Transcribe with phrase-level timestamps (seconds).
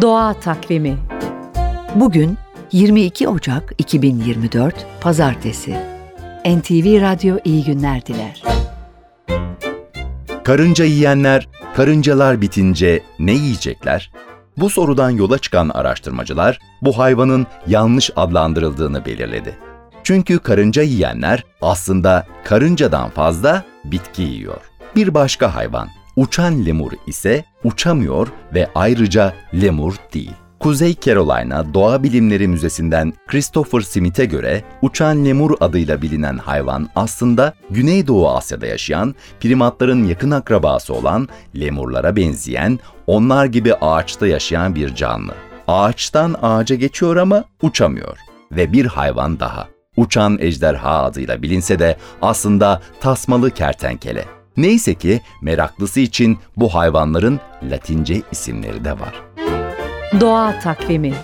[0.00, 0.98] Doğa Takvimi
[1.94, 2.38] Bugün
[2.72, 5.76] 22 Ocak 2024 Pazartesi.
[6.46, 8.42] NTV Radyo iyi günler diler.
[10.44, 14.12] Karınca yiyenler, karıncalar bitince ne yiyecekler?
[14.56, 19.58] Bu sorudan yola çıkan araştırmacılar bu hayvanın yanlış adlandırıldığını belirledi.
[20.04, 24.60] Çünkü karınca yiyenler aslında karıncadan fazla bitki yiyor.
[24.96, 25.88] Bir başka hayvan,
[26.18, 30.32] uçan lemur ise uçamıyor ve ayrıca lemur değil.
[30.60, 38.30] Kuzey Carolina Doğa Bilimleri Müzesi'nden Christopher Smith'e göre uçan lemur adıyla bilinen hayvan aslında Güneydoğu
[38.30, 45.34] Asya'da yaşayan primatların yakın akrabası olan lemurlara benzeyen, onlar gibi ağaçta yaşayan bir canlı.
[45.68, 48.18] Ağaçtan ağaca geçiyor ama uçamıyor.
[48.52, 49.68] Ve bir hayvan daha.
[49.96, 54.37] Uçan ejderha adıyla bilinse de aslında tasmalı kertenkele.
[54.58, 57.40] Neyse ki meraklısı için bu hayvanların
[57.70, 59.22] Latince isimleri de var.
[60.20, 61.14] Doğa Takvimi